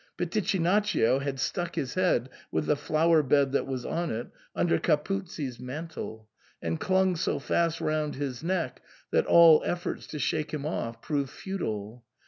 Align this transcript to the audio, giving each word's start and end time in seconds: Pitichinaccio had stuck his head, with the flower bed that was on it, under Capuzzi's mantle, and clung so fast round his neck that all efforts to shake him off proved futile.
Pitichinaccio 0.17 1.19
had 1.19 1.39
stuck 1.39 1.75
his 1.75 1.93
head, 1.93 2.29
with 2.51 2.65
the 2.65 2.75
flower 2.75 3.21
bed 3.21 3.51
that 3.51 3.67
was 3.67 3.85
on 3.85 4.09
it, 4.09 4.29
under 4.55 4.79
Capuzzi's 4.79 5.59
mantle, 5.59 6.27
and 6.59 6.79
clung 6.79 7.15
so 7.15 7.37
fast 7.37 7.79
round 7.79 8.15
his 8.15 8.43
neck 8.43 8.81
that 9.11 9.27
all 9.27 9.61
efforts 9.63 10.07
to 10.07 10.17
shake 10.17 10.55
him 10.55 10.65
off 10.65 11.03
proved 11.03 11.29
futile. 11.29 12.03